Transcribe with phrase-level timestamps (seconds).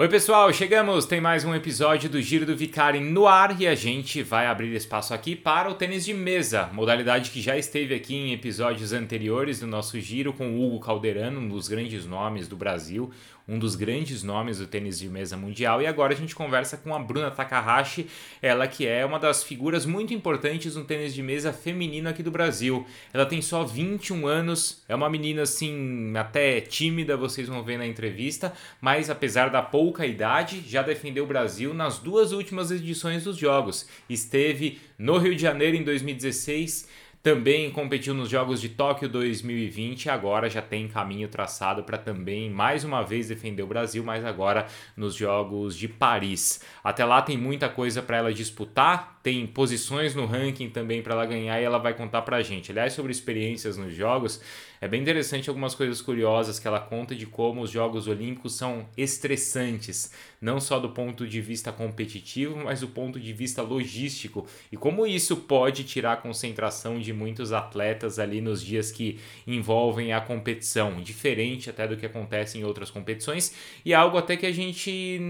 [0.00, 1.06] Oi, pessoal, chegamos!
[1.06, 4.72] Tem mais um episódio do Giro do Vicari no ar e a gente vai abrir
[4.72, 9.58] espaço aqui para o tênis de mesa, modalidade que já esteve aqui em episódios anteriores
[9.58, 13.10] do nosso giro com o Hugo Calderano, um dos grandes nomes do Brasil,
[13.48, 15.80] um dos grandes nomes do tênis de mesa mundial.
[15.80, 18.06] E agora a gente conversa com a Bruna Takahashi,
[18.42, 22.30] ela que é uma das figuras muito importantes no tênis de mesa feminino aqui do
[22.30, 22.86] Brasil.
[23.12, 27.86] Ela tem só 21 anos, é uma menina assim, até tímida, vocês vão ver na
[27.86, 33.38] entrevista, mas apesar da pouca idade, já defendeu o Brasil nas duas últimas edições dos
[33.38, 33.88] Jogos.
[34.10, 40.10] Esteve no Rio de Janeiro em 2016 também competiu nos Jogos de Tóquio 2020 e
[40.10, 44.66] agora já tem caminho traçado para também mais uma vez defender o Brasil, mas agora
[44.96, 46.60] nos Jogos de Paris.
[46.82, 51.26] Até lá tem muita coisa para ela disputar, tem posições no ranking também para ela
[51.26, 52.70] ganhar e ela vai contar para a gente.
[52.70, 54.40] Aliás, sobre experiências nos Jogos,
[54.80, 58.88] é bem interessante algumas coisas curiosas que ela conta de como os Jogos Olímpicos são
[58.96, 64.46] estressantes, não só do ponto de vista competitivo, mas do ponto de vista logístico.
[64.70, 70.12] E como isso pode tirar a concentração de muitos atletas ali nos dias que envolvem
[70.12, 73.54] a competição, diferente até do que acontece em outras competições.
[73.84, 75.20] E algo até que a gente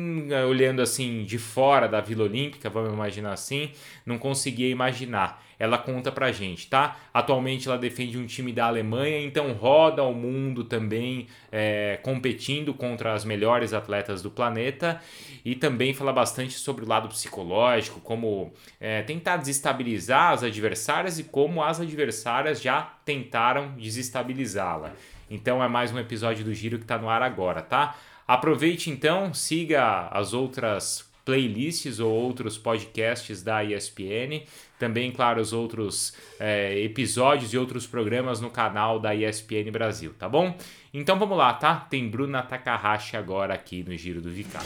[0.48, 3.70] olhando assim de fora da Vila Olímpica, vamos imaginar assim,
[4.04, 6.96] não conseguia imaginar ela conta pra gente, tá?
[7.12, 13.12] Atualmente ela defende um time da Alemanha, então roda o mundo também é, competindo contra
[13.12, 15.00] as melhores atletas do planeta
[15.44, 21.24] e também fala bastante sobre o lado psicológico, como é, tentar desestabilizar as adversárias e
[21.24, 24.92] como as adversárias já tentaram desestabilizá-la.
[25.30, 27.96] Então é mais um episódio do Giro que está no ar agora, tá?
[28.26, 34.46] Aproveite então, siga as outras playlists ou outros podcasts da ESPN.
[34.78, 40.26] Também, claro, os outros é, episódios e outros programas no canal da ESPN Brasil, tá
[40.26, 40.56] bom?
[40.94, 41.80] Então vamos lá, tá?
[41.80, 44.64] Tem Bruna Takahashi agora aqui no Giro do Vicado.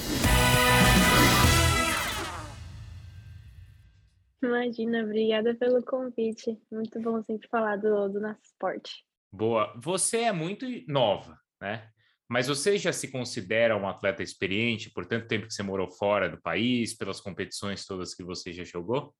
[4.40, 6.56] Imagina, obrigada pelo convite.
[6.70, 9.04] Muito bom sempre falar do, do nosso esporte.
[9.32, 9.72] Boa.
[9.78, 11.88] Você é muito nova, né?
[12.28, 16.28] Mas você já se considera um atleta experiente por tanto tempo que você morou fora
[16.28, 19.14] do país, pelas competições todas que você já jogou?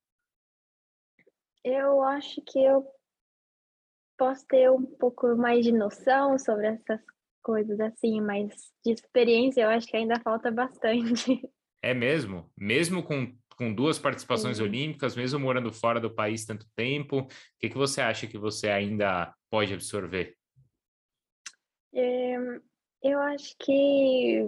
[1.64, 2.86] Eu acho que eu
[4.16, 7.00] posso ter um pouco mais de noção sobre essas
[7.42, 8.48] coisas assim, mas
[8.84, 11.42] de experiência eu acho que ainda falta bastante.
[11.84, 12.48] É mesmo?
[12.56, 14.62] Mesmo com, com duas participações Sim.
[14.62, 18.68] olímpicas, mesmo morando fora do país tanto tempo, o que, que você acha que você
[18.68, 20.36] ainda pode absorver?
[21.92, 22.36] É,
[23.02, 24.46] eu acho que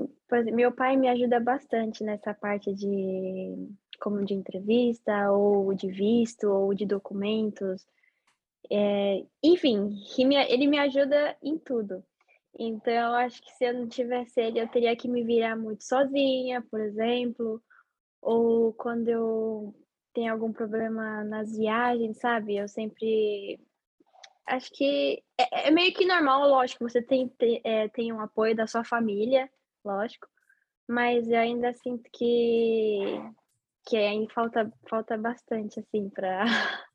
[0.52, 3.68] meu pai me ajuda bastante nessa parte de
[4.00, 7.86] como de entrevista, ou de visto, ou de documentos.
[8.70, 10.02] É, enfim,
[10.48, 12.04] ele me ajuda em tudo.
[12.58, 15.82] Então, eu acho que se eu não tivesse ele, eu teria que me virar muito
[15.84, 17.60] sozinha, por exemplo,
[18.22, 19.74] ou quando eu
[20.14, 22.56] tenho algum problema nas viagens, sabe?
[22.56, 23.60] Eu sempre
[24.46, 27.32] acho que é, é, meio que normal, lógico, você tem,
[27.64, 29.50] é, tem um apoio da sua família,
[29.84, 30.26] lógico,
[30.88, 33.20] mas eu ainda sinto que,
[33.86, 36.44] que ainda falta, falta bastante, assim, para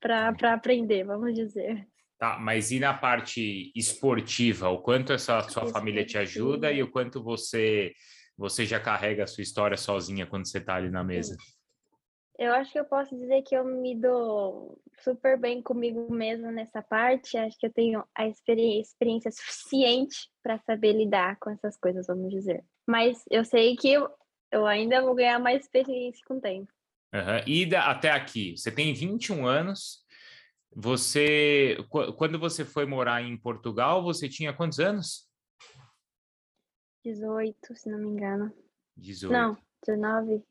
[0.00, 1.86] para aprender, vamos dizer.
[2.18, 6.90] Tá, mas e na parte esportiva, o quanto essa sua família te ajuda e o
[6.90, 7.92] quanto você
[8.38, 11.36] você já carrega a sua história sozinha quando você está ali na mesa?
[12.38, 16.82] Eu acho que eu posso dizer que eu me dou super bem comigo mesma nessa
[16.82, 17.36] parte.
[17.38, 22.62] Acho que eu tenho a experiência suficiente para saber lidar com essas coisas, vamos dizer.
[22.86, 24.10] Mas eu sei que eu,
[24.52, 26.70] eu ainda vou ganhar mais experiência com o tempo.
[27.14, 27.42] Uhum.
[27.46, 30.04] E até aqui, você tem 21 anos.
[30.74, 31.78] Você,
[32.18, 35.26] quando você foi morar em Portugal, você tinha quantos anos?
[37.02, 38.52] 18, se não me engano.
[38.94, 39.32] 18.
[39.32, 40.44] Não, 19.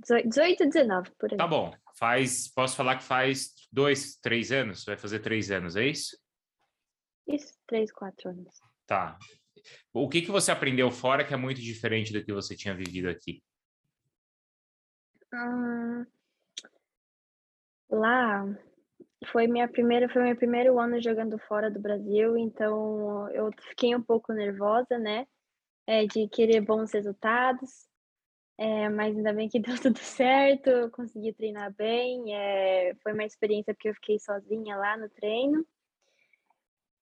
[0.00, 1.38] 18, 19, por aí.
[1.38, 1.72] Tá bom.
[1.98, 4.84] Faz, posso falar que faz dois, três anos?
[4.84, 6.16] Vai fazer três anos, é isso?
[7.26, 8.54] Isso, três, quatro anos.
[8.86, 9.18] Tá.
[9.92, 13.08] O que, que você aprendeu fora que é muito diferente do que você tinha vivido
[13.08, 13.42] aqui?
[15.32, 16.04] Hum,
[17.90, 18.44] lá
[19.26, 24.02] foi minha primeira, foi meu primeiro ano jogando fora do Brasil, então eu fiquei um
[24.02, 25.26] pouco nervosa, né?
[25.86, 27.89] É, de querer bons resultados.
[28.62, 32.34] É, mas ainda bem que deu tudo certo, eu consegui treinar bem.
[32.34, 35.66] É, foi uma experiência porque eu fiquei sozinha lá no treino.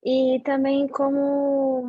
[0.05, 1.83] E também como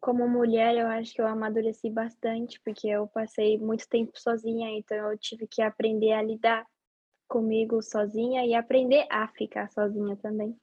[0.00, 4.96] como mulher, eu acho que eu amadureci bastante, porque eu passei muito tempo sozinha, então
[5.10, 6.66] eu tive que aprender a lidar
[7.28, 10.56] comigo sozinha e aprender a ficar sozinha também.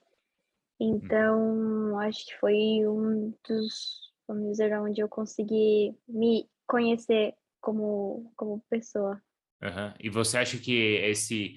[0.80, 8.62] Então, acho que foi um dos, vamos dizer, onde eu consegui me conhecer como, como
[8.70, 9.20] pessoa.
[9.64, 9.94] Uhum.
[9.98, 11.56] E você acha que esse,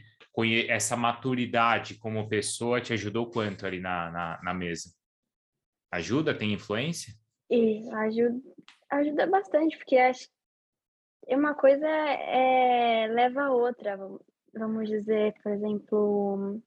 [0.69, 4.95] essa maturidade como pessoa te ajudou quanto ali na, na, na mesa?
[5.91, 6.33] Ajuda?
[6.33, 7.13] Tem influência?
[7.51, 8.41] E ajuda,
[8.91, 10.29] ajuda bastante, porque acho
[11.29, 13.99] uma coisa é, leva a outra.
[14.55, 16.63] Vamos dizer, por exemplo,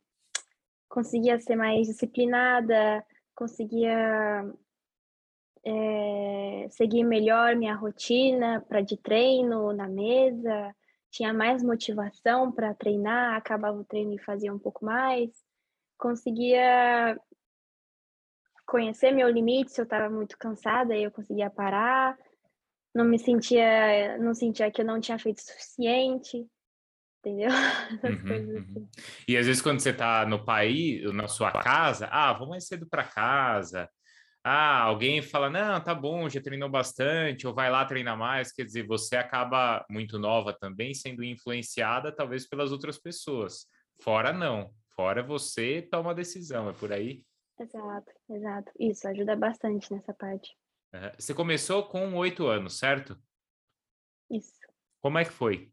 [0.90, 4.54] conseguia ser mais disciplinada, conseguia
[5.66, 10.76] é, seguir melhor minha rotina para de treino na mesa,
[11.12, 15.30] tinha mais motivação para treinar, acabava o treino e fazia um pouco mais,
[15.98, 17.20] conseguia
[18.66, 22.16] conhecer meu limite, se eu estava muito cansada, eu conseguia parar,
[22.94, 26.46] não me sentia, não sentia que eu não tinha feito o suficiente,
[27.20, 27.50] entendeu?
[28.04, 28.58] Uhum, uhum.
[28.58, 28.90] assim.
[29.28, 32.88] E às vezes quando você está no país, na sua casa, ah, vou mais cedo
[32.88, 33.90] para casa,
[34.44, 38.64] ah, alguém fala, não, tá bom, já treinou bastante, ou vai lá treinar mais, quer
[38.64, 43.66] dizer, você acaba muito nova também sendo influenciada talvez pelas outras pessoas.
[44.02, 47.24] Fora não, fora você toma a decisão, é por aí?
[47.60, 48.72] Exato, exato.
[48.80, 50.56] Isso ajuda bastante nessa parte.
[51.18, 53.20] Você começou com oito anos, certo?
[54.32, 54.54] Isso.
[55.02, 55.72] Como é que foi?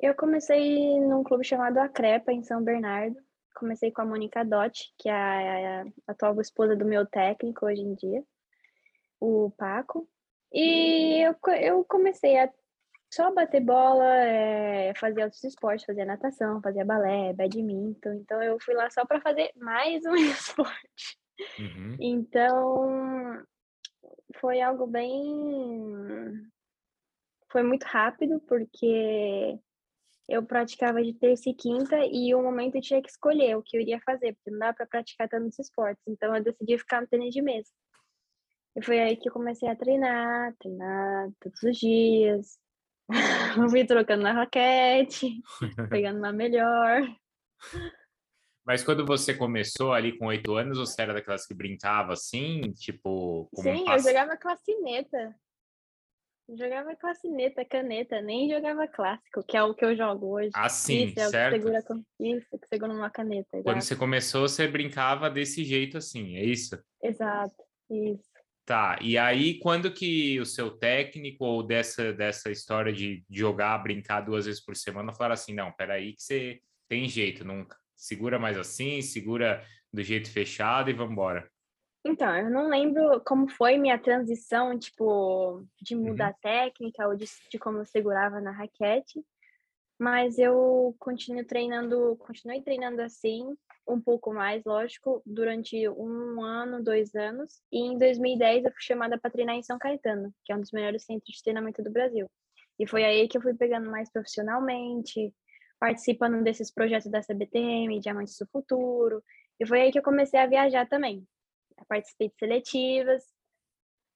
[0.00, 3.16] Eu comecei num clube chamado Acrepa, em São Bernardo
[3.58, 7.82] comecei com a Mônica Dotti, que é a, a atual esposa do meu técnico hoje
[7.82, 8.24] em dia,
[9.20, 10.08] o Paco.
[10.52, 12.50] E eu, eu comecei a
[13.10, 18.12] só bater bola, é, fazer outros esportes, fazer natação, fazer balé, badminton.
[18.14, 21.18] Então eu fui lá só para fazer mais um esporte.
[21.58, 21.96] Uhum.
[22.00, 23.44] Então
[24.36, 26.50] foi algo bem.
[27.50, 29.58] Foi muito rápido, porque
[30.28, 33.76] eu praticava de terça e quinta e um momento eu tinha que escolher o que
[33.76, 36.04] eu iria fazer, porque não dá para praticar tantos esportes.
[36.06, 37.70] Então eu decidi ficar no tênis de mesa.
[38.76, 42.58] E foi aí que eu comecei a treinar, treinar todos os dias.
[43.70, 45.40] fui trocando na raquete,
[45.88, 47.02] pegando uma melhor.
[48.66, 53.48] Mas quando você começou ali com oito anos, você era daquelas que brincava assim, tipo...
[53.54, 55.34] Sim, um eu jogava clacineta.
[56.56, 60.50] Jogava clacineta, caneta, nem jogava clássico, que é o que eu jogo hoje.
[60.54, 61.54] Ah, sim, isso, é certo.
[61.54, 62.02] que segura com...
[62.18, 63.62] Isso, que segura numa caneta.
[63.62, 66.82] Quando você começou, você brincava desse jeito assim, é isso?
[67.02, 68.24] Exato, isso.
[68.64, 74.20] Tá, e aí quando que o seu técnico ou dessa, dessa história de jogar, brincar
[74.20, 78.56] duas vezes por semana, falaram assim, não, peraí que você tem jeito, não segura mais
[78.56, 81.50] assim, segura do jeito fechado e vamos embora.
[82.10, 86.38] Então, eu não lembro como foi minha transição, tipo, de mudar uhum.
[86.40, 89.22] técnica ou de, de como eu segurava na raquete,
[89.98, 93.54] mas eu continuo treinando, continuei treinando assim,
[93.86, 99.18] um pouco mais, lógico, durante um ano, dois anos, e em 2010 eu fui chamada
[99.18, 102.26] para treinar em São Caetano, que é um dos melhores centros de treinamento do Brasil.
[102.78, 105.34] E foi aí que eu fui pegando mais profissionalmente,
[105.78, 109.22] participando desses projetos da CBTM, Diamantes do Futuro,
[109.60, 111.28] e foi aí que eu comecei a viajar também
[111.86, 113.24] participei de seletivas,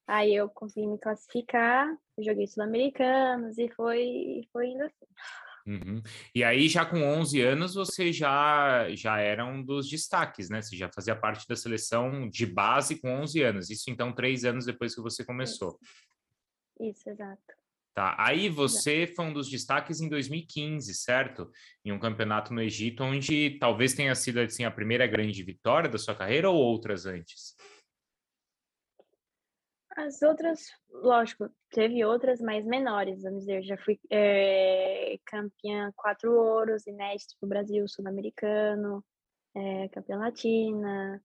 [0.06, 5.06] aí eu consegui me classificar, joguei sul-americanos e foi, foi indo assim.
[5.66, 6.02] Uhum.
[6.34, 10.60] E aí, já com 11 anos, você já, já era um dos destaques, né?
[10.60, 13.70] Você já fazia parte da seleção de base com 11 anos.
[13.70, 15.78] Isso, então, três anos depois que você começou.
[16.80, 17.61] Isso, Isso exato.
[17.94, 21.50] Tá, aí você foi um dos destaques em 2015, certo?
[21.84, 25.98] Em um campeonato no Egito, onde talvez tenha sido assim, a primeira grande vitória da
[25.98, 27.54] sua carreira ou outras antes?
[29.94, 33.62] As outras, lógico, teve outras mais menores, vamos dizer.
[33.62, 39.04] Já fui é, campeã quatro ouros, inédito para o Brasil, sul-americano,
[39.54, 41.22] é, campeã latina.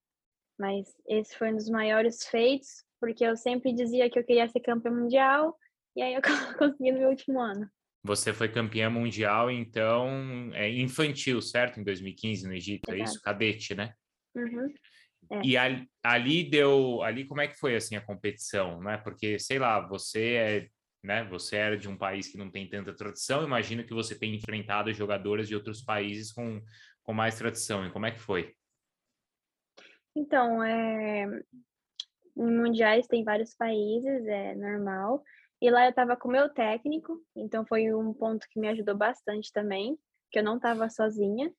[0.60, 4.60] Mas esse foi um dos maiores feitos, porque eu sempre dizia que eu queria ser
[4.60, 5.58] campeã mundial
[5.98, 6.22] e aí eu
[6.58, 7.68] consegui no meu último ano.
[8.04, 11.80] Você foi campeã mundial, então, é infantil, certo?
[11.80, 13.02] Em 2015, no Egito, Exato.
[13.02, 13.22] é isso?
[13.22, 13.94] Cadete, né?
[14.36, 14.72] Uhum.
[15.32, 15.42] É.
[15.44, 18.98] E ali, ali, deu, ali como é que foi assim a competição, né?
[18.98, 20.68] Porque sei lá, você é,
[21.04, 21.24] né?
[21.26, 23.44] Você era de um país que não tem tanta tradição.
[23.44, 26.62] Imagino que você tenha enfrentado jogadoras de outros países com,
[27.02, 27.86] com mais tradição.
[27.86, 28.54] E como é que foi?
[30.16, 31.26] Então, é,
[32.38, 35.24] em mundiais tem vários países, é normal.
[35.62, 38.96] E lá eu estava com o meu técnico, então foi um ponto que me ajudou
[38.96, 39.98] bastante também,
[40.32, 41.52] que eu não estava sozinha.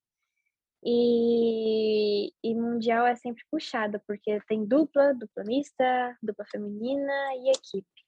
[0.84, 8.06] E, e mundial é sempre puxada, porque tem dupla, dupla mista, dupla feminina e equipe.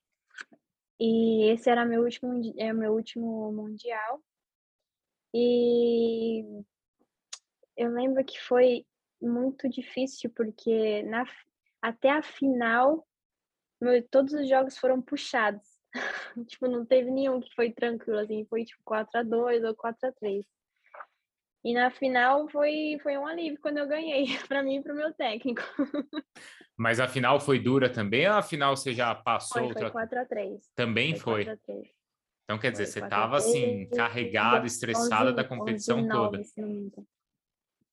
[0.99, 4.21] E esse era meu último, é meu último mundial.
[5.33, 6.63] E
[7.75, 8.85] eu lembro que foi
[9.21, 11.25] muito difícil, porque na,
[11.81, 13.07] até a final,
[13.81, 15.70] meu, todos os jogos foram puxados.
[16.47, 20.09] tipo, não teve nenhum que foi tranquilo, assim, foi tipo 4 a 2 ou 4
[20.09, 20.45] a 3
[21.63, 24.95] E na final foi, foi um alívio quando eu ganhei, para mim e para o
[24.97, 25.61] meu técnico.
[26.77, 29.71] Mas a final foi dura também ou a final você já passou?
[29.71, 31.45] Foi, foi 4 a 3 Também foi?
[31.45, 31.91] foi.
[32.43, 37.07] Então, quer dizer, foi você estava assim, carregada, estressada 11, da competição 11, 9, toda.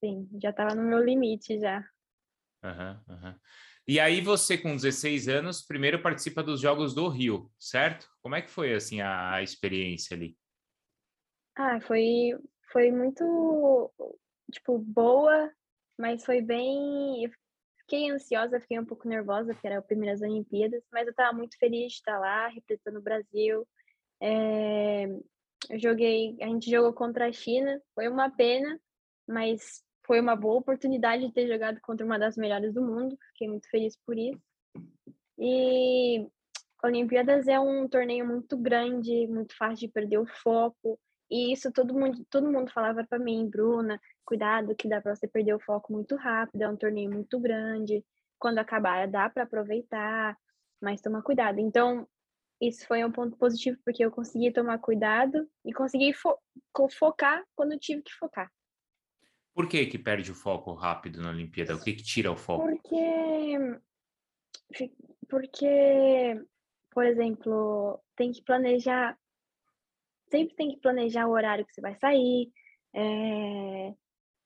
[0.00, 1.84] Sim, já estava no meu limite já.
[2.64, 3.34] Uhum, uhum.
[3.88, 8.06] E aí você, com 16 anos, primeiro participa dos Jogos do Rio, certo?
[8.20, 10.36] Como é que foi, assim, a, a experiência ali?
[11.56, 12.38] Ah, foi,
[12.70, 13.90] foi muito,
[14.52, 15.50] tipo, boa,
[15.98, 17.32] mas foi bem...
[17.80, 21.56] Fiquei ansiosa, fiquei um pouco nervosa, porque era as primeiras Olimpíadas, mas eu estava muito
[21.56, 23.66] feliz de estar lá, representando o Brasil.
[24.20, 25.06] É...
[25.70, 28.78] Eu joguei, a gente jogou contra a China, foi uma pena,
[29.26, 33.16] mas foi uma boa oportunidade de ter jogado contra uma das melhores do mundo.
[33.32, 34.40] Fiquei muito feliz por isso.
[35.38, 36.26] E
[36.82, 40.98] Olimpíadas é um torneio muito grande, muito fácil de perder o foco.
[41.30, 45.28] E isso todo mundo, todo mundo falava para mim, Bruna, cuidado que dá para você
[45.28, 48.02] perder o foco muito rápido, é um torneio muito grande.
[48.38, 50.38] Quando acabar, dá para aproveitar,
[50.80, 51.60] mas toma cuidado.
[51.60, 52.08] Então,
[52.62, 56.34] isso foi um ponto positivo porque eu consegui tomar cuidado e consegui fo
[56.98, 58.50] focar quando tive que focar.
[59.58, 61.74] Por que que perde o foco rápido na Olimpíada?
[61.74, 62.62] O que que tira o foco?
[62.62, 63.80] Porque,
[65.28, 66.40] porque,
[66.92, 69.18] por exemplo, tem que planejar,
[70.30, 72.52] sempre tem que planejar o horário que você vai sair,
[72.94, 73.92] é,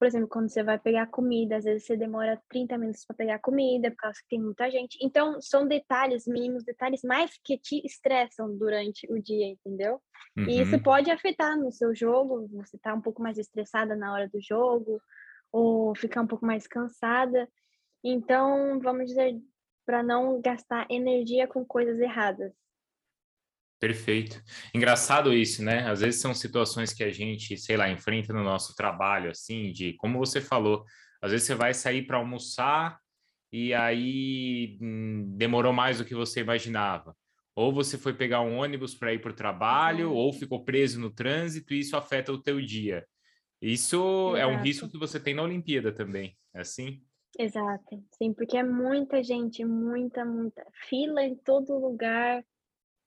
[0.03, 3.39] por exemplo, quando você vai pegar comida, às vezes você demora 30 minutos para pegar
[3.39, 4.99] comida, por causa que tem muita gente.
[5.01, 10.03] Então, são detalhes, mínimos detalhes mais que te estressam durante o dia, entendeu?
[10.37, 10.49] Uhum.
[10.49, 10.83] E isso uhum.
[10.83, 15.01] pode afetar no seu jogo, você tá um pouco mais estressada na hora do jogo,
[15.53, 17.49] ou ficar um pouco mais cansada.
[18.03, 19.41] Então, vamos dizer,
[19.87, 22.53] para não gastar energia com coisas erradas.
[23.83, 24.41] Perfeito.
[24.73, 25.91] Engraçado isso, né?
[25.91, 29.95] Às vezes são situações que a gente, sei lá, enfrenta no nosso trabalho, assim, de
[29.95, 30.85] como você falou,
[31.21, 33.01] às vezes você vai sair para almoçar
[33.51, 37.17] e aí hum, demorou mais do que você imaginava.
[37.57, 40.17] Ou você foi pegar um ônibus para ir para o trabalho, uhum.
[40.17, 43.05] ou ficou preso no trânsito e isso afeta o teu dia.
[43.61, 44.37] Isso Exato.
[44.37, 47.03] é um risco que você tem na Olimpíada também, é assim?
[47.37, 52.45] Exato, sim, porque é muita gente, muita, muita fila em todo lugar,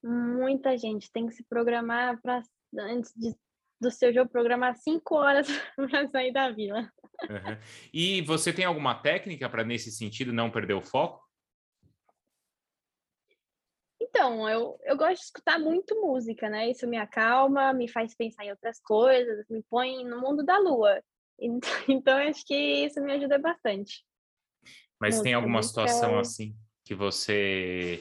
[0.02, 2.42] muita gente tem que se programar para
[2.78, 3.34] antes de,
[3.80, 6.90] do seu jogo programar cinco horas para sair da vila.
[7.22, 7.58] Uhum.
[7.92, 11.24] E você tem alguma técnica para nesse sentido não perder o foco?
[14.00, 16.70] Então, eu, eu gosto de escutar muito música, né?
[16.70, 21.02] Isso me acalma, me faz pensar em outras coisas, me põe no mundo da lua.
[21.86, 24.02] Então, acho que isso me ajuda bastante.
[24.98, 28.00] Mas música, tem alguma situação assim que você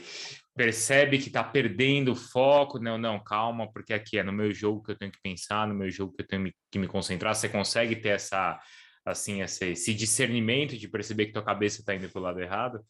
[0.56, 4.84] percebe que está perdendo o foco, não, não, calma, porque aqui é no meu jogo
[4.84, 7.36] que eu tenho que pensar, no meu jogo que eu tenho que me concentrar.
[7.36, 8.58] Você consegue ter essa,
[9.04, 12.86] assim, esse, esse discernimento de perceber que tua cabeça está indo para o lado errado?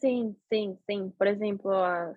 [0.00, 1.10] Sim, sim, sim.
[1.10, 1.70] Por exemplo,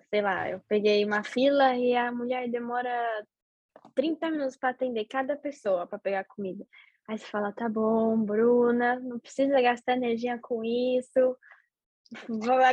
[0.08, 3.26] sei lá, eu peguei uma fila e a mulher demora
[3.94, 6.64] 30 minutos para atender cada pessoa para pegar comida.
[7.08, 11.36] Aí você fala, tá bom, Bruna, não precisa gastar energia com isso,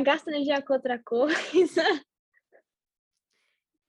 [0.03, 1.83] gasta energia com outra coisa.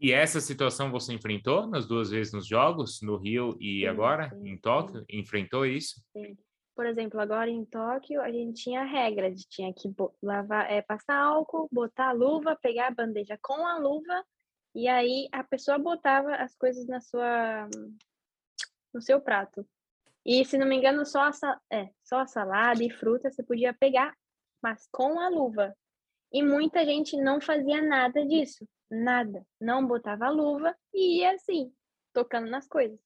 [0.00, 4.30] E essa situação você enfrentou nas duas vezes nos jogos, no Rio e sim, agora
[4.30, 5.00] sim, em Tóquio?
[5.00, 5.18] Sim.
[5.18, 6.02] Enfrentou isso?
[6.16, 6.38] Sim.
[6.74, 9.92] Por exemplo, agora em Tóquio a gente tinha a regra de tinha que
[10.22, 14.24] lavar, é, passar álcool, botar a luva, pegar a bandeja com a luva
[14.74, 17.68] e aí a pessoa botava as coisas na sua
[18.94, 19.68] no seu prato.
[20.24, 23.74] E se não me engano, só a, é, só a salada e fruta você podia
[23.74, 24.16] pegar
[24.62, 25.74] mas com a luva.
[26.32, 29.44] E muita gente não fazia nada disso, nada.
[29.60, 31.72] Não botava a luva e ia assim,
[32.12, 32.98] tocando nas coisas.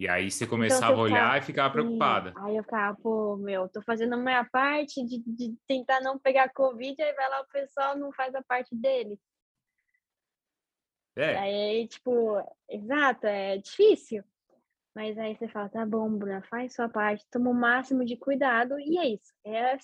[0.00, 2.32] E aí você então, começava então, a olhar ficava, e ficava preocupada.
[2.36, 6.52] Aí eu ficava, pô, meu, tô fazendo a minha parte de, de tentar não pegar
[6.52, 9.18] Covid, aí vai lá o pessoal não faz a parte dele.
[11.16, 11.36] É.
[11.36, 14.22] Aí, tipo, exato, é difícil.
[14.94, 18.78] Mas aí você fala, tá bom, Bruna, faz sua parte, toma o máximo de cuidado
[18.78, 19.32] e é isso.
[19.44, 19.76] É,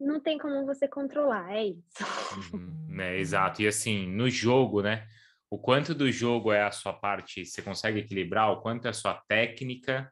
[0.00, 2.54] não tem como você controlar, é isso.
[2.54, 3.62] Uhum, é, exato.
[3.62, 5.06] E assim, no jogo, né?
[5.50, 8.94] O quanto do jogo é a sua parte, você consegue equilibrar, o quanto é a
[8.94, 10.10] sua técnica,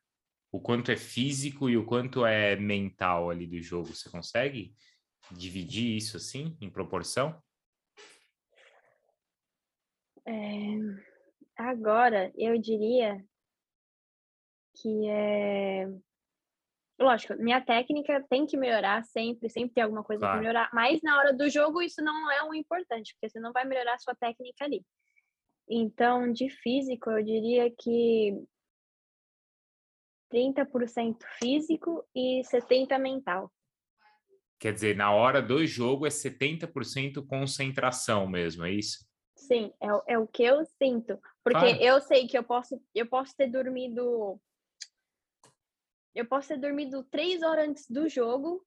[0.52, 3.87] o quanto é físico e o quanto é mental ali do jogo.
[3.87, 4.75] Você consegue
[5.30, 7.42] dividir isso assim, em proporção?
[10.26, 10.76] É,
[11.57, 13.25] agora, eu diria
[14.80, 15.88] que é
[16.99, 20.34] lógico, minha técnica tem que melhorar sempre, sempre tem alguma coisa Claro.
[20.34, 23.52] para melhorar, mas na hora do jogo isso não é o importante, porque você não
[23.52, 24.84] vai melhorar a sua técnica ali.
[25.68, 28.34] Então, de físico, eu diria que
[30.30, 33.50] 30% físico e 70% mental.
[34.58, 39.08] Quer dizer, na hora do jogo é 70% concentração mesmo, é isso?
[39.34, 41.18] Sim, é, o- é o que eu sinto.
[41.42, 41.82] Porque Claro.
[41.82, 44.38] eu sei que eu posso, eu posso ter dormido.
[46.14, 48.64] Eu posso ter dormido três horas antes do jogo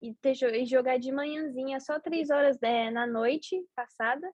[0.00, 4.30] e, ter, e jogar de manhãzinha só três horas é, na noite passada.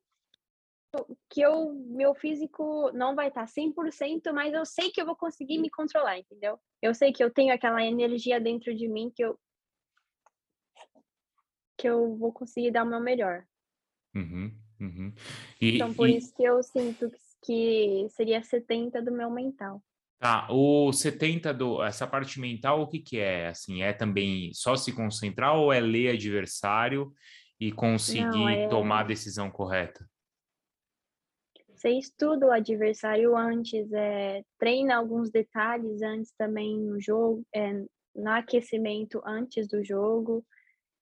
[1.28, 5.58] Que eu, meu físico não vai estar 100%, mas eu sei que eu vou conseguir
[5.58, 6.58] me controlar, entendeu?
[6.80, 9.38] Eu sei que eu tenho aquela energia dentro de mim que eu,
[11.76, 13.46] que eu vou conseguir dar o meu melhor.
[14.14, 14.50] Uhum,
[14.80, 15.12] uhum.
[15.60, 17.10] E, Então, por e- isso que eu sinto
[17.42, 19.82] que seria 70 do meu mental.
[20.18, 23.48] Tá, o 70 do, essa parte mental, o que que é?
[23.48, 27.12] Assim, é também só se concentrar ou é ler adversário
[27.60, 30.08] e conseguir é- tomar a decisão correta?
[31.68, 38.30] Você estuda o adversário antes, é, treina alguns detalhes antes também no jogo, é, no
[38.30, 40.42] aquecimento antes do jogo.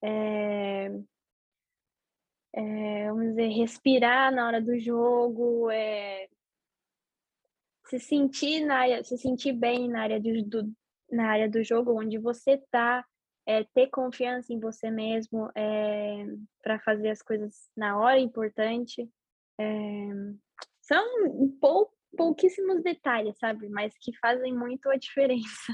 [0.03, 0.91] É,
[2.53, 6.29] é, vamos dizer, respirar na hora do jogo, é,
[7.99, 10.73] se sentir na área, se sentir bem na área do, do-
[11.11, 13.05] na área do jogo onde você tá,
[13.47, 15.51] é, ter confiança em você mesmo
[16.63, 19.09] para fazer as coisas na hora importante.
[19.61, 20.09] É,
[20.81, 21.05] são
[21.61, 23.69] pou, pouquíssimos detalhes, sabe?
[23.69, 25.73] Mas que fazem muito a diferença.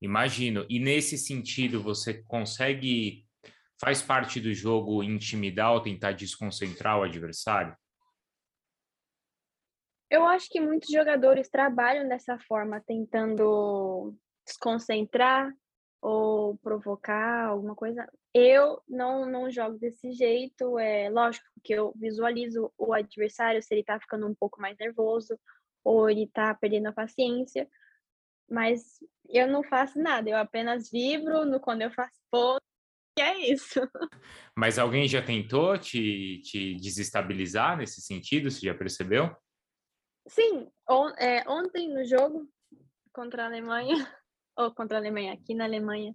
[0.00, 0.64] Imagino.
[0.68, 3.26] E nesse sentido, você consegue,
[3.80, 7.74] faz parte do jogo intimidar ou tentar desconcentrar o adversário?
[10.10, 14.14] Eu acho que muitos jogadores trabalham dessa forma, tentando
[14.46, 15.52] desconcentrar
[16.00, 18.08] ou provocar alguma coisa.
[18.32, 20.78] Eu não, não jogo desse jeito.
[20.78, 25.38] É lógico que eu visualizo o adversário se ele tá ficando um pouco mais nervoso
[25.84, 27.68] ou ele tá perdendo a paciência.
[28.50, 32.62] Mas eu não faço nada, eu apenas vibro no quando eu faço ponto,
[33.18, 33.80] e é isso.
[34.56, 38.50] Mas alguém já tentou te, te desestabilizar nesse sentido?
[38.50, 39.36] Você já percebeu?
[40.28, 42.48] Sim, on- é, ontem no jogo
[43.12, 43.94] contra a Alemanha,
[44.56, 46.14] ou contra a Alemanha, aqui na Alemanha,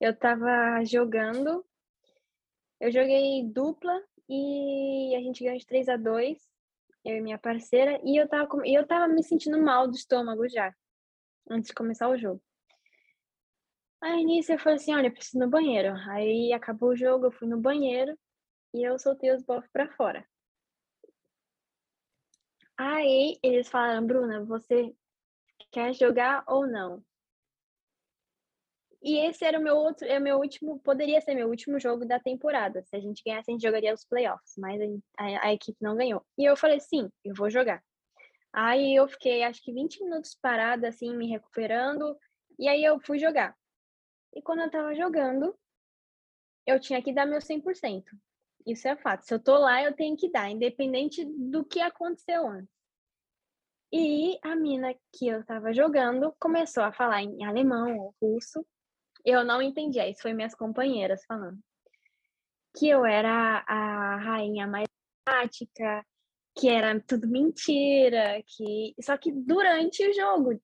[0.00, 1.64] eu tava jogando,
[2.80, 3.92] eu joguei dupla
[4.28, 6.38] e a gente ganhou de 3 a 2
[7.04, 9.94] eu e minha parceira, e eu tava, com- e eu tava me sentindo mal do
[9.94, 10.74] estômago já,
[11.50, 12.42] antes de começar o jogo.
[14.00, 15.94] Aí nisso eu falei assim, olha, eu preciso ir no banheiro.
[16.10, 18.18] Aí acabou o jogo, eu fui no banheiro
[18.74, 20.26] e eu soltei os bofs pra fora.
[22.78, 24.94] Aí eles falaram, Bruna, você
[25.72, 27.04] quer jogar ou não?
[29.02, 32.18] E esse era o meu outro, é meu último, poderia ser meu último jogo da
[32.18, 32.82] temporada.
[32.84, 34.80] Se a gente ganhasse, a gente jogaria os playoffs, mas
[35.18, 36.24] a, a- a equipe não ganhou.
[36.38, 37.82] E eu falei, sim, eu vou jogar.
[38.52, 42.16] Aí eu fiquei, acho que 20 minutos parada, assim, me recuperando,
[42.58, 43.56] e aí eu fui jogar.
[44.34, 45.56] E quando eu tava jogando,
[46.66, 48.16] eu tinha que dar meu 100%.
[48.66, 49.24] Isso é fato.
[49.24, 52.72] Se eu tô lá, eu tenho que dar, independente do que aconteceu antes.
[53.92, 58.66] E a mina que eu tava jogando começou a falar em alemão ou russo.
[59.24, 61.58] Eu não entendia, isso foi minhas companheiras falando.
[62.76, 64.88] Que eu era a rainha mais
[65.24, 66.04] prática,
[66.56, 70.60] que era tudo mentira, que só que durante o jogo,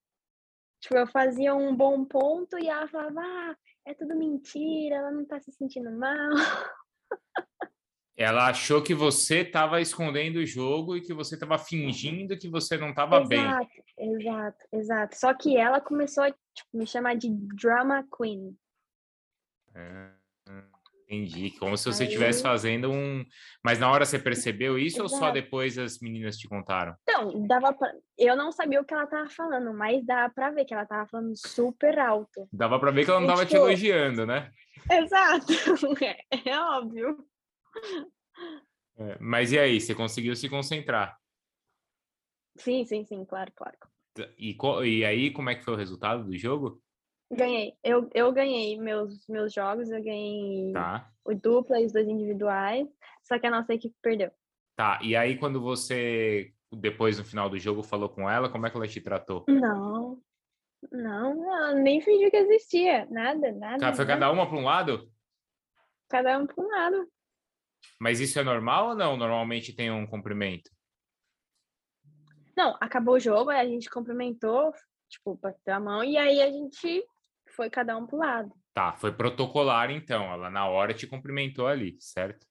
[0.80, 5.24] tipo, eu fazia um bom ponto e ela falava: "Ah, é tudo mentira, ela não
[5.24, 6.30] tá se sentindo mal".
[8.20, 12.76] Ela achou que você estava escondendo o jogo e que você estava fingindo que você
[12.76, 13.40] não estava bem.
[13.40, 15.16] Exato, exato, exato.
[15.18, 18.54] Só que ela começou a tipo, me chamar de drama queen.
[19.74, 20.12] Ah,
[21.04, 21.52] entendi.
[21.58, 23.24] Como se você Aí- estivesse fazendo um.
[23.64, 25.32] Mas na hora você percebeu isso ou só Exato.
[25.32, 26.94] depois as meninas te contaram?
[27.08, 27.90] Então, dava pra...
[28.18, 31.08] eu não sabia o que ela tava falando, mas dava pra ver que ela tava
[31.08, 32.46] falando super alto.
[32.52, 34.50] Dava para ver que ela não estava te tipo, elogiando, né?
[34.90, 35.46] Exato,
[36.04, 37.29] é, é óbvio.
[38.96, 41.18] É, Mas e aí, você conseguiu se concentrar?
[42.58, 43.76] Sim, sim, sim, claro, claro.
[44.36, 46.82] E, e aí, como é que foi o resultado do jogo?
[47.32, 47.74] Ganhei.
[47.82, 51.10] Eu, eu ganhei meus, meus jogos, eu ganhei Tá.
[51.24, 52.88] o dupla e os dois individuais,
[53.22, 54.30] só que a nossa equipe perdeu.
[54.76, 54.98] Tá.
[55.02, 58.76] E aí, quando você, depois no final do jogo, falou com ela, como é que
[58.76, 59.44] ela te tratou?
[59.48, 60.20] Não,
[60.90, 63.06] não, ela nem fingiu que existia.
[63.06, 63.78] Nada, nada.
[63.78, 64.20] Ca- Foi nada.
[64.20, 65.10] cada uma para um lado?
[66.08, 67.08] Cada um para um lado.
[68.00, 69.16] Mas isso é normal ou não?
[69.16, 70.70] Normalmente tem um cumprimento.
[72.56, 74.72] Não, acabou o jogo, aí a gente cumprimentou,
[75.08, 77.04] tipo, bateu a mão, e aí a gente
[77.54, 78.52] foi cada um pro lado.
[78.74, 80.24] Tá, foi protocolar então.
[80.32, 82.46] Ela na hora te cumprimentou ali, certo?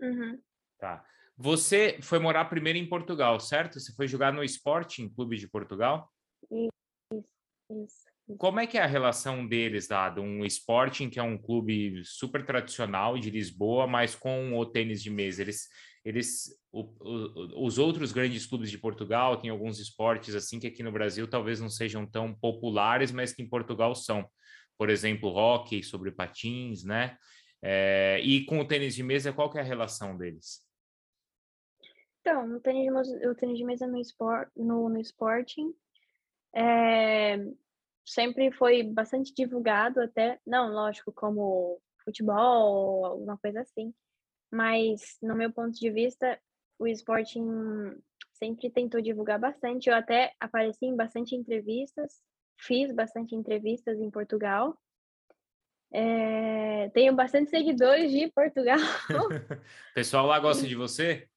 [0.00, 0.40] Uhum.
[0.78, 1.04] Tá.
[1.36, 3.78] Você foi morar primeiro em Portugal, certo?
[3.78, 6.10] Você foi jogar no Sporting Clube de Portugal?
[6.50, 7.24] Isso,
[7.70, 8.17] isso.
[8.36, 12.44] Como é que é a relação deles de um Sporting, que é um clube super
[12.44, 15.40] tradicional de Lisboa, mas com o tênis de mesa?
[15.40, 15.68] Eles,
[16.04, 20.82] eles o, o, os outros grandes clubes de Portugal têm alguns esportes assim que aqui
[20.82, 24.28] no Brasil talvez não sejam tão populares, mas que em Portugal são.
[24.76, 27.16] Por exemplo, hockey sobre patins, né?
[27.62, 30.64] É, e com o tênis de mesa, qual que é a relação deles?
[32.20, 34.00] Então, o tênis de mesa, no,
[34.56, 35.74] no, no Sporting
[36.54, 37.38] é,
[38.08, 43.94] sempre foi bastante divulgado até, não, lógico, como futebol, alguma coisa assim,
[44.50, 46.40] mas no meu ponto de vista,
[46.78, 48.00] o Sporting
[48.32, 52.22] sempre tentou divulgar bastante, eu até apareci em bastante entrevistas,
[52.56, 54.76] fiz bastante entrevistas em Portugal,
[55.90, 58.78] é, tenho bastante seguidores de Portugal.
[58.78, 59.18] o
[59.94, 61.28] pessoal lá gosta de você?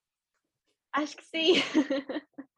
[0.93, 1.53] Acho que sim.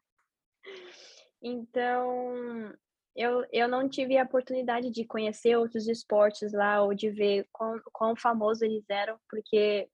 [1.40, 2.74] então,
[3.14, 7.80] eu, eu não tive a oportunidade de conhecer outros esportes lá ou de ver quão,
[7.92, 9.88] quão famosos eles eram, porque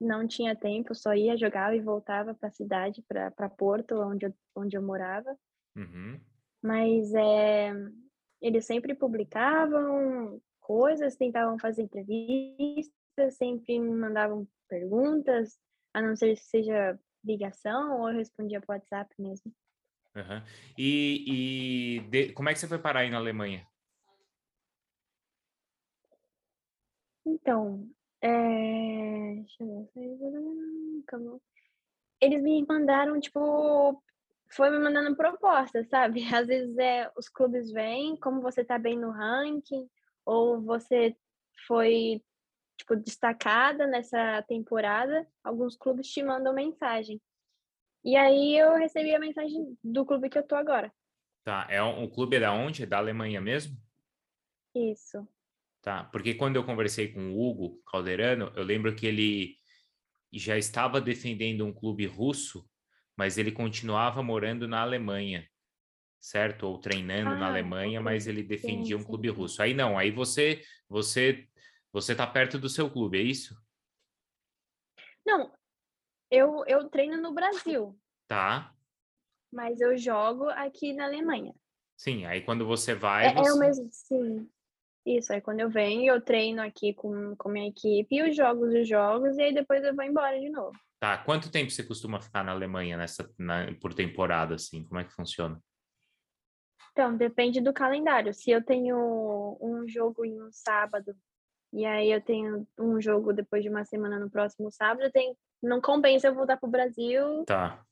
[0.00, 4.34] não tinha tempo, só ia, jogava e voltava para a cidade, para Porto, onde eu,
[4.54, 5.36] onde eu morava.
[5.74, 6.20] Uhum.
[6.62, 7.72] Mas é,
[8.40, 15.58] eles sempre publicavam coisas, tentavam fazer entrevistas, sempre me mandavam perguntas,
[15.94, 19.52] a não ser que seja ligação ou eu respondia por WhatsApp mesmo.
[20.16, 20.42] Uhum.
[20.78, 23.66] E, e de, como é que você foi parar aí na Alemanha?
[27.26, 27.86] Então,
[28.22, 29.34] é...
[29.36, 31.40] deixa eu ver.
[32.18, 34.02] Eles me mandaram, tipo,
[34.48, 36.22] foi me mandando propostas, sabe?
[36.34, 39.86] Às vezes é, os clubes vêm, como você tá bem no ranking,
[40.24, 41.14] ou você
[41.66, 42.22] foi
[42.78, 47.20] tipo, destacada nessa temporada, alguns clubes te mandam mensagem.
[48.06, 50.92] E aí eu recebi a mensagem do clube que eu tô agora.
[51.42, 52.84] Tá, é um, o clube é da onde?
[52.84, 53.76] É da Alemanha mesmo?
[54.72, 55.26] Isso.
[55.82, 59.56] Tá, porque quando eu conversei com o Hugo Calderano, eu lembro que ele
[60.32, 62.64] já estava defendendo um clube russo,
[63.16, 65.44] mas ele continuava morando na Alemanha,
[66.20, 66.62] certo?
[66.62, 69.60] Ou treinando ah, na Alemanha, mas ele defendia sim, um clube russo.
[69.60, 71.48] Aí não, aí você você
[71.92, 73.60] você tá perto do seu clube, é isso?
[75.26, 75.55] Não,
[76.36, 77.98] eu, eu treino no Brasil.
[78.28, 78.72] Tá.
[79.52, 81.54] Mas eu jogo aqui na Alemanha.
[81.96, 83.26] Sim, aí quando você vai.
[83.26, 83.50] É, você...
[83.50, 84.50] é o mesmo, sim.
[85.06, 88.74] Isso, aí quando eu venho, eu treino aqui com, com minha equipe, e os jogos,
[88.74, 90.76] os jogos, e aí depois eu vou embora de novo.
[90.98, 94.82] Tá, quanto tempo você costuma ficar na Alemanha nessa, na, por temporada, assim?
[94.82, 95.60] Como é que funciona?
[96.90, 98.32] Então, depende do calendário.
[98.32, 101.14] Se eu tenho um jogo em um sábado
[101.76, 105.36] e aí eu tenho um jogo depois de uma semana no próximo sábado, eu tenho,
[105.62, 107.84] não compensa eu voltar para o Brasil tá.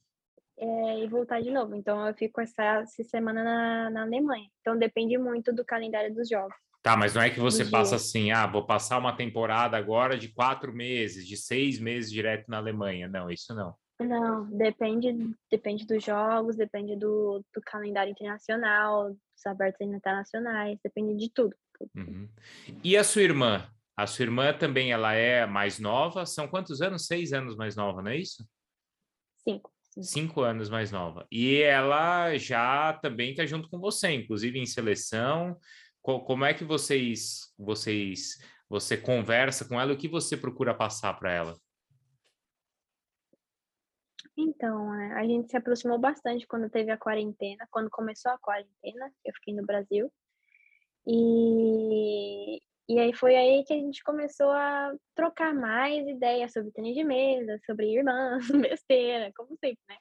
[0.56, 1.74] é, e voltar de novo.
[1.74, 4.48] Então eu fico essa, essa semana na, na Alemanha.
[4.62, 6.56] Então depende muito do calendário dos jogos.
[6.82, 10.32] Tá, mas não é que você passa assim, ah, vou passar uma temporada agora de
[10.32, 13.06] quatro meses, de seis meses direto na Alemanha.
[13.06, 13.74] Não, isso não.
[14.00, 15.14] Não, depende,
[15.50, 21.54] depende dos jogos, depende do, do calendário internacional, dos abertos internacionais, depende de tudo.
[21.94, 22.28] Uhum.
[22.82, 23.66] E a sua irmã?
[23.96, 26.26] A sua irmã também ela é mais nova?
[26.26, 27.06] São quantos anos?
[27.06, 28.44] Seis anos mais nova, não é isso?
[29.36, 29.72] Cinco.
[30.02, 31.26] Cinco anos mais nova.
[31.30, 35.56] E ela já também está junto com você, inclusive em seleção.
[36.02, 39.92] Como é que vocês, vocês, você conversa com ela?
[39.92, 41.56] O que você procura passar para ela?
[44.36, 49.12] Então, é, a gente se aproximou bastante quando teve a quarentena, quando começou a quarentena,
[49.24, 50.12] eu fiquei no Brasil.
[51.06, 56.94] E, e aí foi aí que a gente começou a trocar mais ideias sobre tênis
[56.94, 58.46] de mesa, sobre irmãs,
[58.78, 59.96] besteira, como sempre, né?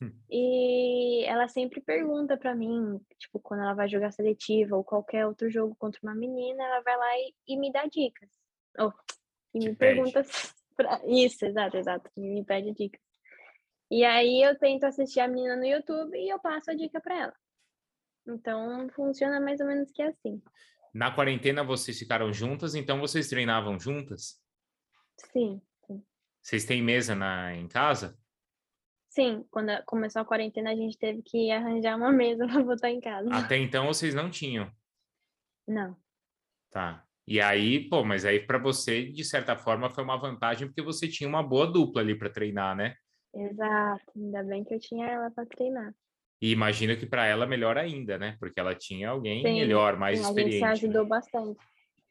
[0.30, 5.50] E ela sempre pergunta para mim, tipo, quando ela vai jogar seletiva ou qualquer outro
[5.50, 8.28] jogo contra uma menina, ela vai lá e, e me dá dicas.
[8.78, 8.92] Oh,
[9.54, 10.22] e me pergunta
[10.76, 11.00] pra...
[11.04, 13.00] isso, exato, exato, me pede dicas.
[13.90, 17.22] E aí eu tento assistir a menina no YouTube e eu passo a dica para
[17.22, 17.34] ela.
[18.26, 20.40] Então, funciona mais ou menos que assim.
[20.94, 24.40] Na quarentena vocês ficaram juntas, então vocês treinavam juntas?
[25.32, 25.60] Sim.
[25.86, 26.02] sim.
[26.42, 28.18] Vocês têm mesa na, em casa?
[29.10, 33.00] Sim, quando começou a quarentena a gente teve que arranjar uma mesa para botar em
[33.00, 33.28] casa.
[33.32, 34.70] Até então vocês não tinham?
[35.66, 35.96] Não.
[36.70, 37.04] Tá.
[37.26, 41.06] E aí, pô, mas aí para você, de certa forma, foi uma vantagem porque você
[41.06, 42.94] tinha uma boa dupla ali para treinar, né?
[43.34, 45.94] Exato, ainda bem que eu tinha ela para treinar.
[46.40, 48.36] E imagino que para ela melhor ainda, né?
[48.38, 50.64] Porque ela tinha alguém sim, melhor, mais sim, experiente.
[50.64, 50.88] A gente se né?
[50.88, 51.08] ajudou né?
[51.08, 51.60] bastante.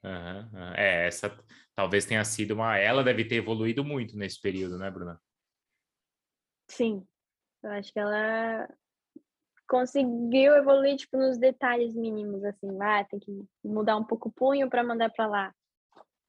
[0.04, 0.74] Uhum.
[0.76, 1.38] É, essa
[1.76, 2.78] talvez tenha sido uma.
[2.78, 5.20] Ela deve ter evoluído muito nesse período, né, Bruna?
[6.70, 7.06] Sim.
[7.64, 8.68] Eu acho que ela
[9.68, 14.70] conseguiu evoluir tipo nos detalhes mínimos assim, ah, tem que mudar um pouco o punho
[14.70, 15.56] para mandar para lá.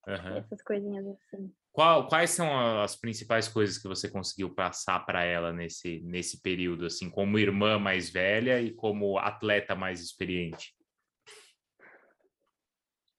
[0.07, 0.37] Uhum.
[0.37, 1.53] Essas coisinhas assim.
[1.73, 6.87] Qual, quais são as principais coisas que você conseguiu passar para ela nesse, nesse período,
[6.87, 10.75] assim, como irmã mais velha e como atleta mais experiente?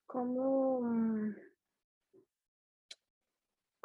[0.07, 1.33] Como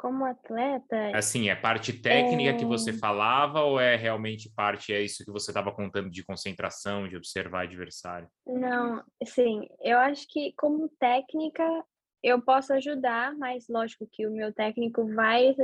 [0.05, 1.17] como atleta.
[1.17, 2.53] Assim, é parte técnica é...
[2.53, 7.07] que você falava ou é realmente parte, é isso que você estava contando de concentração,
[7.07, 8.29] de observar adversário?
[8.45, 11.63] Não, sim, eu acho que como técnica
[12.25, 15.55] eu posso ajudar, mas lógico que o meu técnico vai,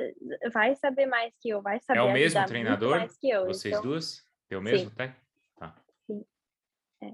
[0.54, 2.98] vai saber mais que eu, vai saber É o mesmo treinador?
[3.00, 3.82] Mais que eu, Vocês então...
[3.82, 4.24] duas?
[4.48, 5.26] É o mesmo técnico?
[5.58, 5.76] Tá.
[6.06, 6.24] Sim.
[7.02, 7.14] É.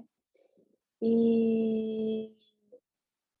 [1.00, 2.36] E...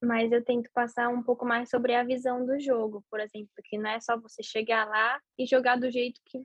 [0.02, 3.76] Mas eu tento passar um pouco mais sobre a visão do jogo, por exemplo, que
[3.76, 6.42] não é só você chegar lá e jogar do jeito que,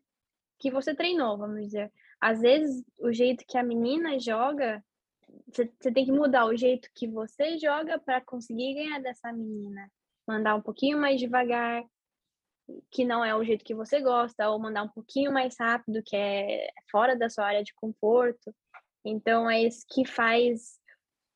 [0.59, 1.89] que você treinou, vamos dizer.
[2.19, 4.83] Às vezes, o jeito que a menina joga
[5.47, 9.89] você tem que mudar o jeito que você joga para conseguir ganhar dessa menina.
[10.27, 11.83] Mandar um pouquinho mais devagar,
[12.89, 16.15] que não é o jeito que você gosta, ou mandar um pouquinho mais rápido, que
[16.15, 18.53] é fora da sua área de conforto.
[19.05, 20.79] Então é isso que faz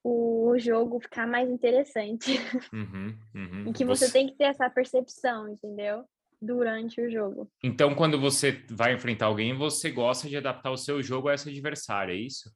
[0.03, 2.31] o jogo ficar mais interessante.
[2.73, 3.67] Uhum, uhum.
[3.67, 6.05] e que você, você tem que ter essa percepção, entendeu?
[6.41, 7.49] Durante o jogo.
[7.63, 11.49] Então, quando você vai enfrentar alguém, você gosta de adaptar o seu jogo a essa
[11.49, 12.51] adversária, é isso?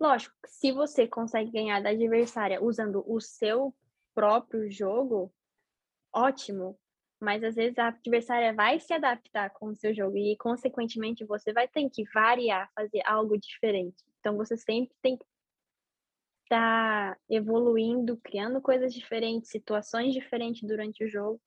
[0.00, 3.74] Lógico, se você consegue ganhar da adversária usando o seu
[4.14, 5.30] próprio jogo,
[6.10, 6.78] ótimo.
[7.20, 11.52] Mas às vezes a adversária vai se adaptar com o seu jogo e, consequentemente, você
[11.52, 14.02] vai ter que variar, fazer algo diferente.
[14.18, 15.24] Então, você sempre tem que
[16.44, 21.38] estar tá evoluindo, criando coisas diferentes, situações diferentes durante o jogo,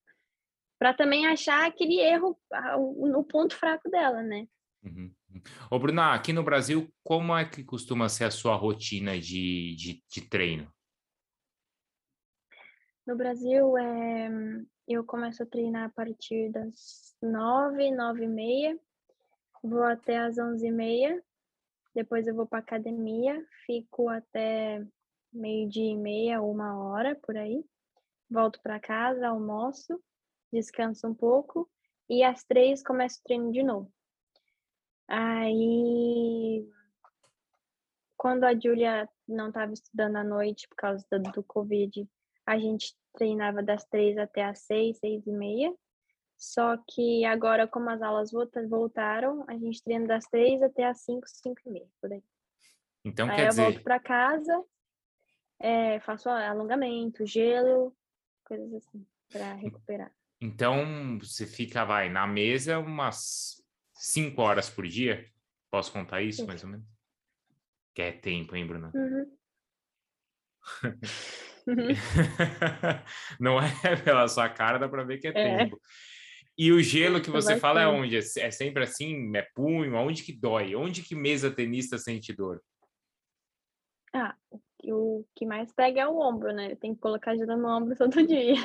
[0.77, 2.37] para também achar aquele erro,
[3.09, 4.47] no ponto fraco dela, né?
[4.83, 5.11] Uhum.
[5.69, 10.03] Ô, Bruna, aqui no Brasil, como é que costuma ser a sua rotina de, de,
[10.07, 10.71] de treino?
[13.05, 14.29] No Brasil, é,
[14.87, 18.79] eu começo a treinar a partir das nove, nove e meia,
[19.61, 21.21] vou até as onze e meia,
[21.93, 24.85] depois eu vou para academia, fico até
[25.31, 27.63] meio-dia e meia, uma hora, por aí,
[28.29, 30.01] volto para casa, almoço,
[30.51, 31.69] descanso um pouco,
[32.09, 33.91] e às três começo o treino de novo.
[35.07, 36.67] Aí,
[38.17, 42.07] quando a Júlia não estava estudando à noite por causa do, do Covid,
[42.45, 45.73] a gente treinava das três até as seis, seis e meia.
[46.37, 48.31] Só que agora, como as aulas
[48.69, 52.23] voltaram, a gente treina das três até as cinco, cinco e meia, por aí.
[53.05, 53.61] Então, aí quer eu dizer...
[53.61, 54.63] volto para casa,
[55.59, 57.95] é, faço alongamento, gelo,
[58.43, 60.11] coisas assim, para recuperar.
[60.41, 63.62] Então, você fica, vai, na mesa umas
[63.93, 65.25] cinco horas por dia?
[65.71, 66.85] Posso contar isso, mais ou menos?
[67.93, 68.91] Que é tempo, hein, Bruna?
[68.93, 69.37] Uhum.
[73.39, 75.79] Não é pela sua cara, dá para ver que é, é, tempo.
[76.57, 78.17] E o gelo que você fala é onde?
[78.17, 79.35] É sempre assim?
[79.35, 79.95] É punho?
[79.95, 80.75] Onde que dói?
[80.75, 82.61] Onde que mesa tenista sente dor?
[84.13, 84.35] Ah,
[84.83, 86.75] o que mais pega é o ombro, né?
[86.75, 88.55] Tem que colocar gelo no ombro todo dia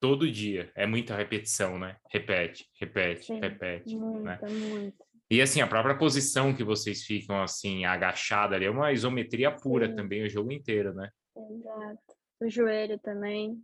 [0.00, 0.72] todo dia.
[0.74, 1.96] É muita repetição, né?
[2.10, 3.94] Repete, repete, Sim, repete.
[3.94, 4.92] Muita, né?
[5.30, 9.88] E assim, a própria posição que vocês ficam assim, agachada ali, é uma isometria pura
[9.88, 9.94] Sim.
[9.94, 11.08] também o jogo inteiro, né?
[11.36, 12.16] Exato.
[12.40, 13.62] O joelho também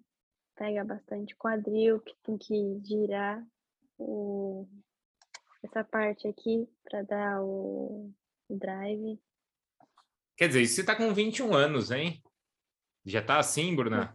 [0.55, 3.45] pega bastante quadril, que tem que girar
[3.99, 4.69] o...
[5.65, 8.13] essa parte aqui para dar o
[8.49, 9.19] drive.
[10.37, 12.23] Quer dizer, você tá com 21 anos, hein?
[13.05, 14.15] Já tá assim, Bruna?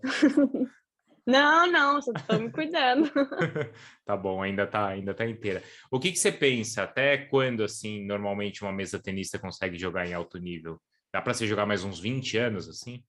[1.26, 3.10] Não, não, só estou me cuidando.
[4.04, 5.62] tá bom, ainda tá, ainda tá inteira.
[5.92, 6.84] O que, que você pensa?
[6.84, 10.82] Até quando, assim, normalmente uma mesa tenista consegue jogar em alto nível?
[11.14, 13.04] Dá para você jogar mais uns 20 anos, assim?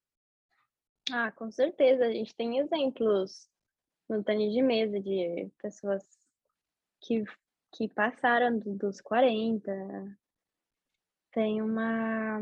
[1.11, 2.05] Ah, com certeza.
[2.05, 3.49] A gente tem exemplos
[4.09, 6.03] no tênis de mesa de pessoas
[7.01, 7.25] que,
[7.75, 9.73] que passaram dos 40.
[11.33, 12.39] Tem uma,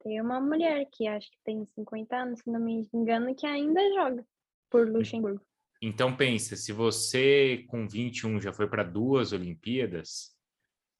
[0.00, 3.80] tem uma mulher que acho que tem 50 anos, se não me engano, que ainda
[3.94, 4.26] joga
[4.70, 5.44] por Luxemburgo.
[5.82, 10.34] Então pensa, se você com 21 já foi para duas Olimpíadas,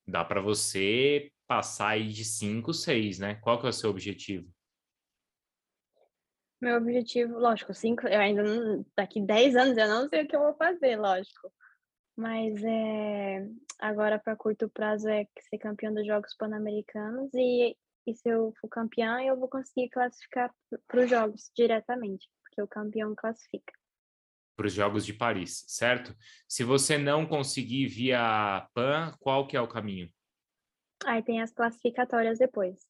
[0.06, 3.34] dá para você passar aí de 5, 6, né?
[3.36, 4.48] Qual que é o seu objetivo?
[6.60, 10.34] Meu objetivo, lógico, cinco, eu ainda não, daqui 10 anos eu não sei o que
[10.34, 11.52] eu vou fazer, lógico.
[12.16, 13.46] Mas é,
[13.78, 17.76] agora para curto prazo é ser campeão dos Jogos Pan-Americanos e,
[18.06, 20.50] e se eu for campeã, eu vou conseguir classificar
[20.88, 23.72] para os Jogos diretamente, porque o campeão classifica.
[24.56, 26.16] Para os Jogos de Paris, certo?
[26.48, 30.10] Se você não conseguir via PAN, qual que é o caminho?
[31.04, 32.88] Aí tem as classificatórias depois.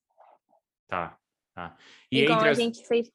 [0.86, 1.18] Tá,
[1.52, 1.76] tá.
[2.10, 2.56] E Igual a as...
[2.56, 3.10] gente fez,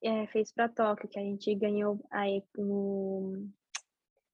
[0.00, 3.48] é, fez para Tóquio, que a gente ganhou aí no.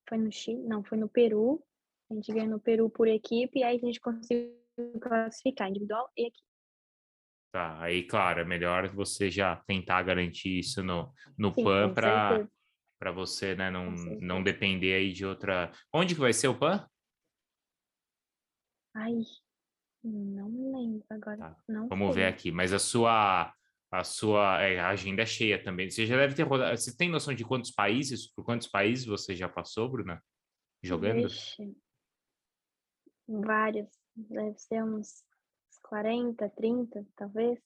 [0.06, 0.62] Foi no Chile?
[0.64, 1.64] Não, foi no Peru.
[2.10, 4.52] A gente ganhou no Peru por equipe e aí a gente conseguiu
[5.00, 6.49] classificar individual e equipe.
[7.52, 13.12] Tá, aí, claro, é melhor você já tentar garantir isso no, no Sim, PAN para
[13.12, 15.72] você, né, não, não depender aí de outra.
[15.92, 16.86] Onde que vai ser o PAN?
[18.94, 19.22] Ai,
[20.04, 21.38] não lembro agora.
[21.38, 22.22] Tá, Não Vamos sei.
[22.22, 22.52] ver aqui.
[22.52, 23.52] Mas a sua
[23.92, 25.90] a sua é, a agenda é cheia também.
[25.90, 26.76] Você já deve ter rodado.
[26.76, 30.22] Você tem noção de quantos países, por quantos países você já passou, Bruna?
[30.82, 31.22] Jogando?
[31.22, 31.76] Vixe.
[33.26, 33.88] Vários.
[34.14, 35.24] Deve ser uns
[35.90, 37.58] 40, 30, talvez.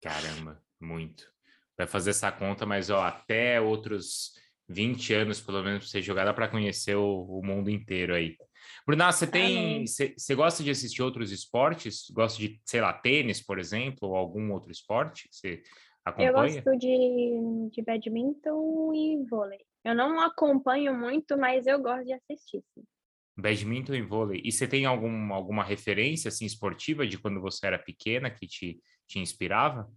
[0.00, 1.30] Caramba, muito.
[1.76, 4.32] Vai fazer essa conta, mas ó, até outros
[4.66, 8.38] 20 anos, pelo menos, pra você jogar, dá para conhecer o, o mundo inteiro aí.
[8.86, 9.86] Bruna, você tem.
[9.86, 12.08] Você, gosta de assistir outros esportes?
[12.10, 15.62] Gosta de, sei lá, tênis, por exemplo, ou algum outro esporte que você
[16.06, 16.62] Eu acompanha?
[16.62, 19.60] gosto de, de badminton e vôlei.
[19.84, 22.64] Eu não acompanho muito, mas eu gosto de assistir.
[22.74, 22.82] sim.
[23.38, 24.42] Badminton e vôlei.
[24.44, 28.82] E você tem algum, alguma referência assim esportiva de quando você era pequena que te,
[29.06, 29.88] te inspirava?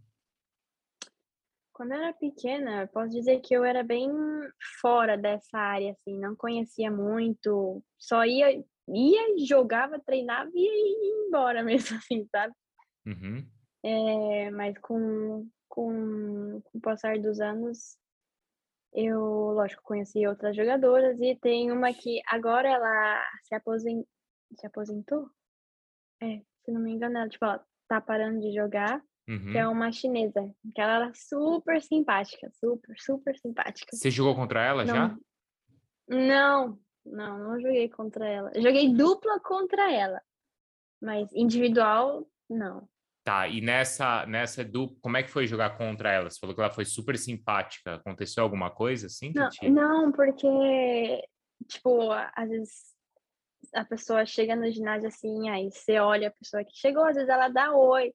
[1.74, 4.08] Quando eu era pequena, posso dizer que eu era bem
[4.80, 11.64] fora dessa área, assim, não conhecia muito, só ia, ia, jogava, treinava e ia embora
[11.64, 12.54] mesmo, assim, sabe?
[13.08, 13.44] Uhum.
[13.84, 17.98] É, mas com, com, com o passar dos anos,
[18.94, 24.06] eu, lógico, conheci outras jogadoras e tem uma que agora ela se, aposen,
[24.60, 25.30] se aposentou?
[26.22, 29.52] É, se não me engano, ela, tipo, ela tá parando de jogar, Uhum.
[29.52, 30.42] que é uma chinesa,
[30.74, 33.96] que ela era super simpática, super, super simpática.
[33.96, 35.16] Você jogou contra ela já?
[36.08, 38.52] Não, não, não joguei contra ela.
[38.56, 40.22] Joguei dupla contra ela,
[41.02, 42.90] mas individual, não.
[43.24, 46.30] Tá, e nessa, nessa dupla, como é que foi jogar contra ela?
[46.30, 47.96] Você falou que ela foi super simpática.
[47.96, 49.70] Aconteceu alguma coisa assim Não, te...
[49.70, 51.24] não, porque,
[51.68, 52.96] tipo, às vezes
[53.76, 57.30] a pessoa chega no ginásio assim, aí você olha a pessoa que chegou, às vezes
[57.30, 58.12] ela dá oi.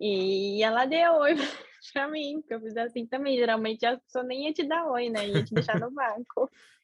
[0.00, 1.34] E ela deu oi
[1.92, 3.36] pra mim, porque eu fiz assim também.
[3.36, 5.28] Geralmente a pessoa nem ia te dar oi, né?
[5.28, 6.50] Ia te deixar no banco.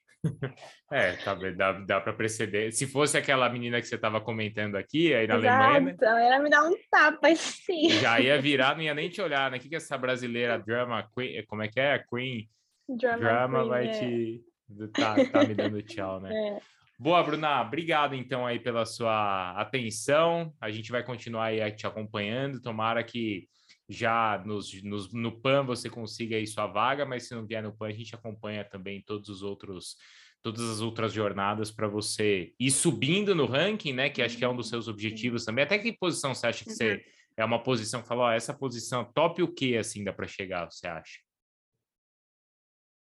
[0.91, 2.73] É, tá, dá, dá para preceder.
[2.73, 6.39] Se fosse aquela menina que você estava comentando aqui, aí na Alemanha, né, Exato, ela
[6.39, 7.91] me dá um tapa assim.
[7.91, 9.57] já ia virar, não ia nem te olhar, né?
[9.57, 11.99] O que que essa brasileira drama queen, como é que é?
[11.99, 12.49] Queen
[12.89, 13.91] Drama, drama queen, vai é.
[13.91, 14.45] te
[14.93, 16.33] tá, tá me dando tchau, né?
[16.33, 16.59] É.
[16.99, 20.55] Boa, Bruna, obrigado então aí pela sua atenção.
[20.61, 22.63] A gente vai continuar aí te acompanhando.
[22.63, 23.49] Tomara que
[23.88, 27.77] já nos, nos- no PAN você consiga aí sua vaga, mas se não vier no
[27.77, 29.97] PAN, a gente acompanha também todos os outros,
[30.42, 34.09] todas as outras jornadas para você ir subindo no ranking, né?
[34.11, 35.64] Que acho que é um dos seus objetivos também.
[35.64, 37.05] Até que posição você acha que você
[37.37, 40.70] é uma posição que falou, ó, essa posição top o que assim dá para chegar,
[40.70, 41.20] você acha?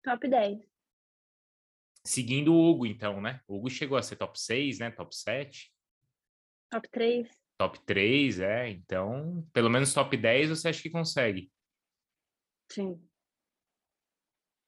[0.03, 0.59] Top 10.
[2.03, 3.41] Seguindo o Hugo, então, né?
[3.47, 4.91] O Hugo chegou a ser top 6, né?
[4.91, 5.73] Top 7.
[6.69, 7.27] Top 3.
[7.57, 8.69] Top 3, é.
[8.69, 11.51] Então, pelo menos top 10 você acha que consegue.
[12.71, 13.01] Sim.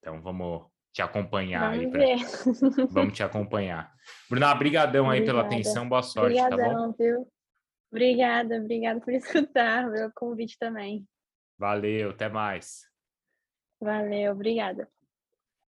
[0.00, 1.86] Então, vamos te acompanhar aí.
[1.86, 2.18] Vamos pra- ver.
[2.90, 3.92] Vamos te acompanhar.
[4.30, 5.88] Bruna, brigadão aí pela atenção.
[5.88, 6.62] Boa sorte, tá bom?
[6.62, 7.32] Obrigadão, viu?
[7.90, 11.06] Obrigada, obrigada por escutar meu convite também.
[11.58, 12.86] Valeu, até mais.
[13.80, 14.90] Valeu, obrigada.